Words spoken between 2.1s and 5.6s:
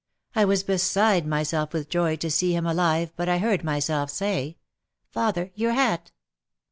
to see him alive but I heard myself say, "Father,